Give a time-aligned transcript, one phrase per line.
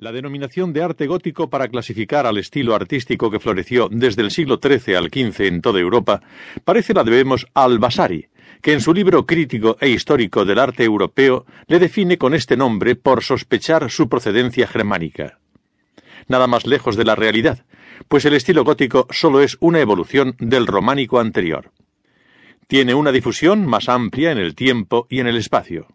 [0.00, 4.58] La denominación de arte gótico para clasificar al estilo artístico que floreció desde el siglo
[4.60, 6.20] XIII al XV en toda Europa
[6.64, 8.26] parece la debemos al Vasari,
[8.60, 12.96] que en su libro crítico e histórico del arte europeo le define con este nombre
[12.96, 15.38] por sospechar su procedencia germánica.
[16.26, 17.64] Nada más lejos de la realidad,
[18.08, 21.70] pues el estilo gótico solo es una evolución del románico anterior.
[22.66, 25.86] Tiene una difusión más amplia en el tiempo y en el espacio.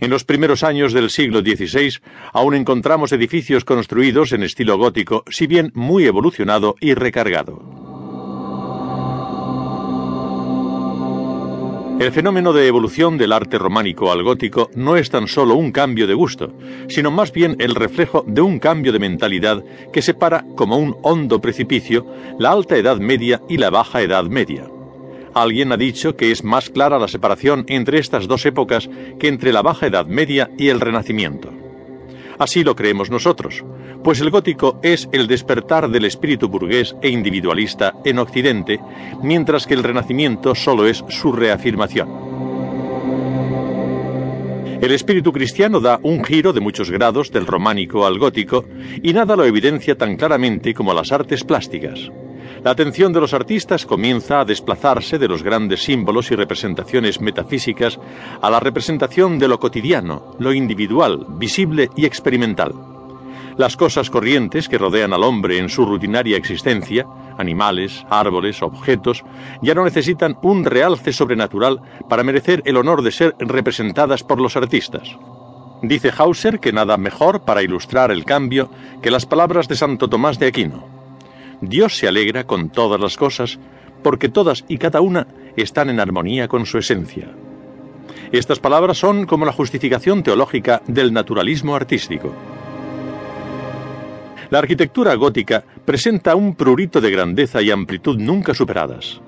[0.00, 1.98] En los primeros años del siglo XVI
[2.32, 7.78] aún encontramos edificios construidos en estilo gótico, si bien muy evolucionado y recargado.
[11.98, 16.06] El fenómeno de evolución del arte románico al gótico no es tan solo un cambio
[16.06, 16.52] de gusto,
[16.88, 21.40] sino más bien el reflejo de un cambio de mentalidad que separa como un hondo
[21.40, 22.06] precipicio
[22.38, 24.77] la alta edad media y la baja edad media.
[25.34, 29.52] Alguien ha dicho que es más clara la separación entre estas dos épocas que entre
[29.52, 31.52] la Baja Edad Media y el Renacimiento.
[32.38, 33.64] Así lo creemos nosotros,
[34.04, 38.78] pues el gótico es el despertar del espíritu burgués e individualista en Occidente,
[39.22, 42.28] mientras que el Renacimiento solo es su reafirmación.
[44.80, 48.64] El espíritu cristiano da un giro de muchos grados del románico al gótico
[49.02, 52.12] y nada lo evidencia tan claramente como las artes plásticas
[52.62, 57.98] la atención de los artistas comienza a desplazarse de los grandes símbolos y representaciones metafísicas
[58.40, 62.72] a la representación de lo cotidiano, lo individual, visible y experimental.
[63.56, 67.06] Las cosas corrientes que rodean al hombre en su rutinaria existencia,
[67.38, 69.24] animales, árboles, objetos,
[69.62, 74.56] ya no necesitan un realce sobrenatural para merecer el honor de ser representadas por los
[74.56, 75.16] artistas.
[75.82, 78.68] Dice Hauser que nada mejor para ilustrar el cambio
[79.02, 80.97] que las palabras de Santo Tomás de Aquino.
[81.60, 83.58] Dios se alegra con todas las cosas,
[84.02, 85.26] porque todas y cada una
[85.56, 87.28] están en armonía con su esencia.
[88.32, 92.32] Estas palabras son como la justificación teológica del naturalismo artístico.
[94.50, 99.20] La arquitectura gótica presenta un prurito de grandeza y amplitud nunca superadas.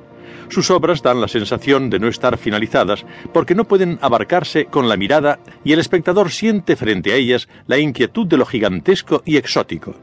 [0.48, 4.96] Sus obras dan la sensación de no estar finalizadas porque no pueden abarcarse con la
[4.96, 9.94] mirada y el espectador siente frente a ellas la inquietud de lo gigantesco y exótico.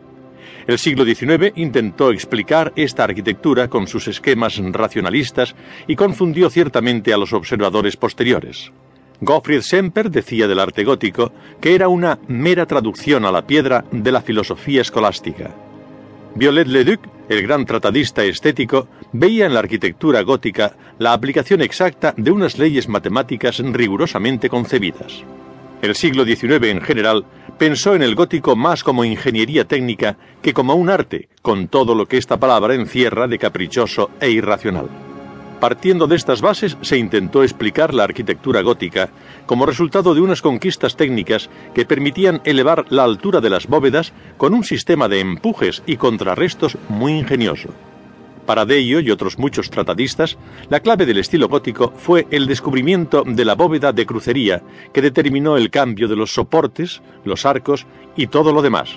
[0.68, 5.56] El siglo XIX intentó explicar esta arquitectura con sus esquemas racionalistas
[5.88, 8.72] y confundió ciertamente a los observadores posteriores.
[9.22, 14.12] Gottfried Semper decía del arte gótico que era una mera traducción a la piedra de
[14.12, 15.56] la filosofía escolástica.
[16.36, 22.30] Violet Leduc, el gran tratadista estético, veía en la arquitectura gótica la aplicación exacta de
[22.30, 25.24] unas leyes matemáticas rigurosamente concebidas.
[25.82, 27.26] El siglo XIX en general
[27.58, 32.06] pensó en el gótico más como ingeniería técnica que como un arte, con todo lo
[32.06, 34.90] que esta palabra encierra de caprichoso e irracional.
[35.60, 39.10] Partiendo de estas bases se intentó explicar la arquitectura gótica
[39.48, 44.54] como resultado de unas conquistas técnicas que permitían elevar la altura de las bóvedas con
[44.54, 47.70] un sistema de empujes y contrarrestos muy ingenioso.
[48.48, 50.38] Para Deio y otros muchos tratadistas,
[50.70, 54.64] la clave del estilo gótico fue el descubrimiento de la bóveda de crucería
[54.94, 57.86] que determinó el cambio de los soportes, los arcos
[58.16, 58.96] y todo lo demás.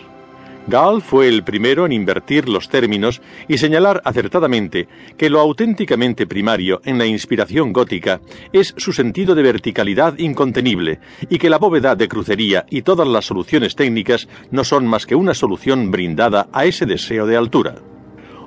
[0.69, 6.81] Gall fue el primero en invertir los términos y señalar acertadamente que lo auténticamente primario
[6.84, 8.21] en la inspiración gótica
[8.53, 13.25] es su sentido de verticalidad incontenible y que la bóveda de crucería y todas las
[13.25, 17.90] soluciones técnicas no son más que una solución brindada a ese deseo de altura.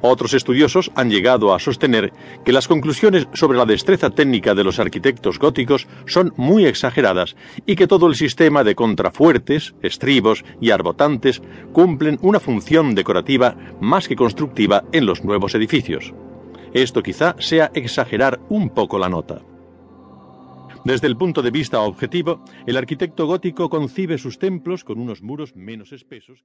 [0.05, 2.11] Otros estudiosos han llegado a sostener
[2.43, 7.77] que las conclusiones sobre la destreza técnica de los arquitectos góticos son muy exageradas y
[7.77, 11.41] que todo el sistema de contrafuertes, estribos y arbotantes
[11.71, 16.13] cumplen una función decorativa más que constructiva en los nuevos edificios.
[16.73, 19.39] Esto quizá sea exagerar un poco la nota.
[20.83, 25.55] Desde el punto de vista objetivo, el arquitecto gótico concibe sus templos con unos muros
[25.55, 26.41] menos espesos.